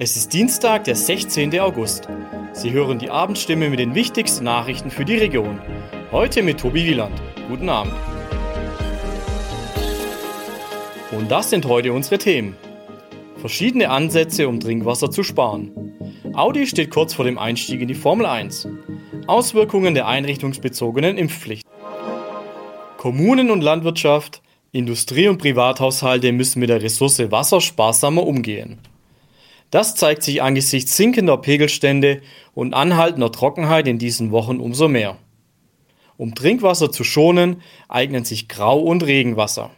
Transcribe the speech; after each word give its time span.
Es 0.00 0.16
ist 0.16 0.32
Dienstag, 0.32 0.84
der 0.84 0.94
16. 0.94 1.58
August. 1.58 2.06
Sie 2.52 2.70
hören 2.70 3.00
die 3.00 3.10
Abendstimme 3.10 3.68
mit 3.68 3.80
den 3.80 3.96
wichtigsten 3.96 4.44
Nachrichten 4.44 4.92
für 4.92 5.04
die 5.04 5.16
Region. 5.16 5.60
Heute 6.12 6.44
mit 6.44 6.60
Tobi 6.60 6.84
Wieland. 6.84 7.20
Guten 7.48 7.68
Abend. 7.68 7.94
Und 11.10 11.28
das 11.28 11.50
sind 11.50 11.66
heute 11.66 11.92
unsere 11.92 12.18
Themen. 12.18 12.56
Verschiedene 13.38 13.90
Ansätze, 13.90 14.46
um 14.46 14.60
Trinkwasser 14.60 15.10
zu 15.10 15.24
sparen. 15.24 15.72
Audi 16.32 16.68
steht 16.68 16.92
kurz 16.92 17.14
vor 17.14 17.24
dem 17.24 17.36
Einstieg 17.36 17.80
in 17.80 17.88
die 17.88 17.94
Formel 17.96 18.26
1. 18.26 18.68
Auswirkungen 19.26 19.94
der 19.94 20.06
einrichtungsbezogenen 20.06 21.18
Impfpflicht. 21.18 21.66
Kommunen 22.98 23.50
und 23.50 23.62
Landwirtschaft, 23.62 24.42
Industrie 24.70 25.26
und 25.26 25.38
Privathaushalte 25.38 26.30
müssen 26.30 26.60
mit 26.60 26.68
der 26.68 26.82
Ressource 26.82 27.32
Wasser 27.32 27.60
sparsamer 27.60 28.24
umgehen. 28.24 28.78
Das 29.70 29.94
zeigt 29.94 30.22
sich 30.22 30.42
angesichts 30.42 30.96
sinkender 30.96 31.36
Pegelstände 31.36 32.22
und 32.54 32.72
anhaltender 32.72 33.30
Trockenheit 33.30 33.86
in 33.86 33.98
diesen 33.98 34.30
Wochen 34.30 34.60
umso 34.60 34.88
mehr. 34.88 35.18
Um 36.16 36.34
Trinkwasser 36.34 36.90
zu 36.90 37.04
schonen, 37.04 37.62
eignen 37.88 38.24
sich 38.24 38.48
Grau- 38.48 38.80
und 38.80 39.04
Regenwasser. 39.04 39.70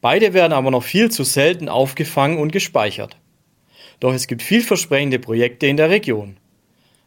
Beide 0.00 0.34
werden 0.34 0.52
aber 0.52 0.70
noch 0.70 0.82
viel 0.82 1.10
zu 1.10 1.24
selten 1.24 1.68
aufgefangen 1.68 2.38
und 2.38 2.52
gespeichert. 2.52 3.16
Doch 4.00 4.12
es 4.12 4.26
gibt 4.26 4.42
vielversprechende 4.42 5.18
Projekte 5.18 5.66
in 5.66 5.76
der 5.76 5.88
Region. 5.88 6.36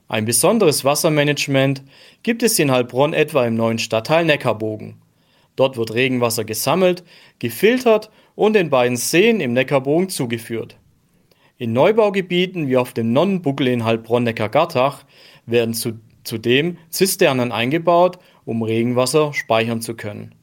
Ein 0.07 0.25
besonderes 0.25 0.83
Wassermanagement 0.83 1.83
gibt 2.23 2.41
es 2.41 2.57
in 2.57 2.71
Heilbronn 2.71 3.13
etwa 3.13 3.45
im 3.45 3.55
neuen 3.55 3.77
Stadtteil 3.77 4.25
Neckarbogen. 4.25 4.95
Dort 5.55 5.77
wird 5.77 5.93
Regenwasser 5.93 6.45
gesammelt, 6.45 7.03
gefiltert 7.37 8.09
und 8.35 8.53
den 8.53 8.69
beiden 8.69 8.97
Seen 8.97 9.39
im 9.39 9.53
Neckarbogen 9.53 10.09
zugeführt. 10.09 10.77
In 11.59 11.73
Neubaugebieten 11.73 12.69
wie 12.69 12.77
auf 12.77 12.93
dem 12.93 13.11
Nonnenbuckel 13.11 13.67
in 13.67 13.83
Heilbronn-Neckar-Gartach 13.83 15.03
werden 15.45 15.73
zu, 15.73 15.99
zudem 16.23 16.77
Zisternen 16.89 17.51
eingebaut, 17.51 18.17
um 18.45 18.63
Regenwasser 18.63 19.33
speichern 19.33 19.81
zu 19.81 19.95
können. 19.95 20.33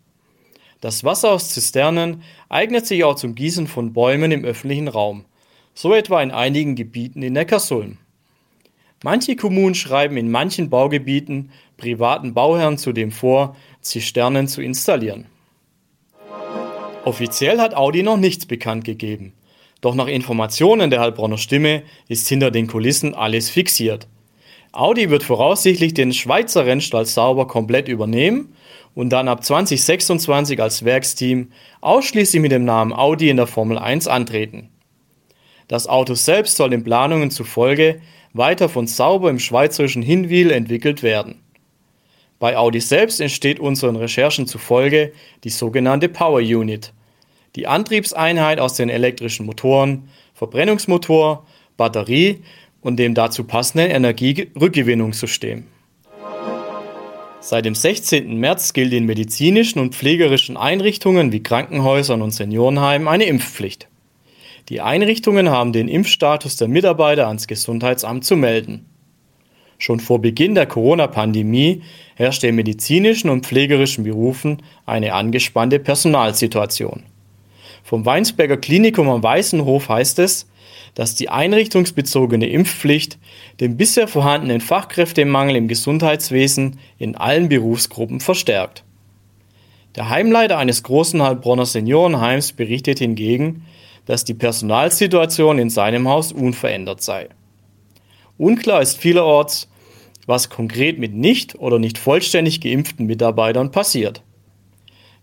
Das 0.83 1.05
Wasser 1.05 1.31
aus 1.31 1.55
Zisternen 1.55 2.23
eignet 2.51 2.87
sich 2.87 3.03
auch 3.03 3.15
zum 3.15 3.35
Gießen 3.35 3.67
von 3.67 3.95
Bäumen 3.95 4.31
im 4.31 4.45
öffentlichen 4.45 4.89
Raum, 4.89 5.25
so 5.73 5.95
etwa 5.95 6.23
in 6.23 6.33
einigen 6.33 6.75
Gebieten 6.75 7.23
in 7.23 7.33
Neckarsulm. 7.33 7.97
Manche 9.03 9.37
Kommunen 9.37 9.75
schreiben 9.75 10.19
in 10.19 10.31
manchen 10.31 10.69
Baugebieten 10.69 11.51
privaten 11.79 12.35
Bauherren 12.35 12.77
zudem 12.77 13.11
vor, 13.11 13.57
Zisternen 13.81 14.49
zu 14.49 14.61
installieren. 14.61 15.25
Offiziell 17.07 17.59
hat 17.59 17.75
Audi 17.75 18.03
noch 18.03 18.19
nichts 18.19 18.45
bekannt 18.45 18.85
gegeben. 18.85 19.33
Doch 19.87 19.95
nach 19.95 20.09
Informationen 20.09 20.91
der 20.91 20.99
Heilbronner 20.99 21.39
Stimme 21.39 21.85
ist 22.09 22.29
hinter 22.29 22.51
den 22.51 22.67
Kulissen 22.67 23.15
alles 23.15 23.51
fixiert. 23.51 24.09
Audi 24.73 25.11
wird 25.11 25.23
voraussichtlich 25.23 25.95
den 25.95 26.13
Schweizer 26.13 26.67
Rennstall 26.67 27.07
Sauber 27.07 27.47
komplett 27.47 27.87
übernehmen 27.87 28.53
und 28.97 29.11
dann 29.11 29.29
ab 29.29 29.45
2026 29.45 30.61
als 30.61 30.85
Werksteam 30.85 31.53
ausschließlich 31.83 32.43
mit 32.43 32.51
dem 32.51 32.65
Namen 32.65 32.93
Audi 32.93 33.29
in 33.29 33.37
der 33.37 33.47
Formel 33.47 33.79
1 33.79 34.09
antreten. 34.09 34.71
Das 35.69 35.87
Auto 35.87 36.15
selbst 36.15 36.57
soll 36.57 36.71
den 36.71 36.83
Planungen 36.83 37.31
zufolge 37.31 38.01
weiter 38.33 38.69
von 38.69 38.89
Sauber 38.89 39.31
im 39.31 39.39
schweizerischen 39.39 40.03
Hinwil 40.03 40.51
entwickelt 40.51 41.05
werden. 41.05 41.43
Bei 42.41 42.57
Audi 42.57 42.81
selbst 42.81 43.21
entsteht 43.21 43.61
unseren 43.61 43.95
Recherchen 43.95 44.49
zufolge 44.49 45.13
die 45.45 45.51
sogenannte 45.51 46.09
Power 46.09 46.41
Unit, 46.41 46.93
die 47.57 47.67
Antriebseinheit 47.67 48.61
aus 48.61 48.75
den 48.75 48.91
elektrischen 48.91 49.47
Motoren, 49.47 50.09
Verbrennungsmotor, 50.35 51.47
Batterie 51.77 52.43
und 52.83 52.99
dem 52.99 53.15
dazu 53.15 53.45
passenden 53.45 53.91
Energierückgewinnungssystem. 53.91 55.65
Seit 57.41 57.65
dem 57.65 57.75
16. 57.75 58.39
März 58.39 58.73
gilt 58.73 58.93
in 58.93 59.07
medizinischen 59.07 59.79
und 59.79 59.95
pflegerischen 59.95 60.57
Einrichtungen 60.57 61.33
wie 61.33 61.43
Krankenhäusern 61.43 62.21
und 62.21 62.33
Seniorenheimen 62.33 63.09
eine 63.09 63.25
Impfpflicht. 63.25 63.89
Die 64.69 64.81
Einrichtungen 64.81 65.49
haben 65.49 65.73
den 65.73 65.89
Impfstatus 65.89 66.57
der 66.57 66.69
Mitarbeiter 66.69 67.29
ans 67.29 67.47
Gesundheitsamt 67.47 68.25
zu 68.25 68.37
melden. 68.37 68.87
Schon 69.79 70.01
vor 70.01 70.21
Beginn 70.21 70.55
der 70.55 70.67
Corona-Pandemie 70.67 71.83
herrschte 72.17 72.49
in 72.49 72.57
medizinischen 72.57 73.31
und 73.31 73.47
pflegerischen 73.47 74.05
Berufen 74.05 74.63
eine 74.85 75.13
angespannte 75.13 75.79
Personalsituation. 75.79 77.05
Vom 77.87 78.05
Weinsberger 78.05 78.57
Klinikum 78.57 79.09
am 79.09 79.23
Weißenhof 79.23 79.89
heißt 79.89 80.19
es, 80.19 80.49
dass 80.97 81.15
die 81.15 81.29
einrichtungsbezogene 81.29 82.49
Impfpflicht 82.49 83.17
den 83.61 83.77
bisher 83.77 84.09
vorhandenen 84.09 84.61
Fachkräftemangel 84.61 85.55
im 85.55 85.69
Gesundheitswesen 85.69 86.81
in 86.99 87.15
allen 87.15 87.49
Berufsgruppen 87.49 88.19
verstärkt. 88.19 88.83
Der 89.95 90.09
Heimleiter 90.09 90.59
eines 90.59 90.83
großen 90.83 91.23
Heilbronner 91.23 91.65
Seniorenheims 91.65 92.55
berichtet 92.55 92.99
hingegen, 92.99 93.65
dass 94.05 94.25
die 94.25 94.35
Personalsituation 94.35 95.61
in 95.61 95.71
seinem 95.71 96.09
Haus 96.09 96.33
unverändert 96.33 97.05
sei. 97.05 97.29
Unklar 98.37 98.83
ist 98.83 98.99
vielerorts, 98.99 99.69
was 100.27 100.51
konkret 100.51 100.99
mit 100.99 101.15
nicht 101.15 101.55
oder 101.55 101.79
nicht 101.79 101.99
vollständig 101.99 102.61
geimpften 102.61 103.07
Mitarbeitern 103.07 103.71
passiert. 103.71 104.23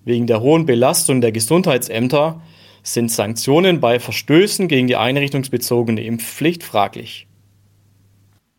Wegen 0.05 0.27
der 0.27 0.41
hohen 0.41 0.65
Belastung 0.65 1.21
der 1.21 1.31
Gesundheitsämter 1.31 2.41
sind 2.83 3.09
Sanktionen 3.09 3.79
bei 3.79 3.99
Verstößen 3.99 4.67
gegen 4.67 4.87
die 4.87 4.97
einrichtungsbezogene 4.97 6.03
Impfpflicht 6.03 6.63
fraglich. 6.63 7.27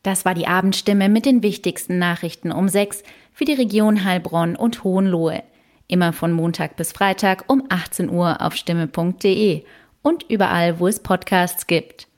Das 0.03 0.25
war 0.25 0.35
die 0.35 0.47
Abendstimme 0.47 1.09
mit 1.09 1.27
den 1.27 1.43
wichtigsten 1.43 1.99
Nachrichten 1.99 2.53
um 2.53 2.69
sechs 2.69 3.03
für 3.33 3.45
die 3.45 3.55
Region 3.55 4.05
Heilbronn 4.05 4.57
und 4.57 4.85
Hohenlohe. 4.85 5.43
Immer 5.87 6.13
von 6.13 6.33
Montag 6.33 6.77
bis 6.77 6.93
Freitag 6.93 7.45
um 7.49 7.65
18 7.69 8.09
Uhr 8.11 8.41
auf 8.41 8.55
stimme.de 8.57 9.65
und 10.03 10.25
überall, 10.31 10.79
wo 10.79 10.87
es 10.87 11.01
Podcasts 11.01 11.67
gibt. 11.67 12.09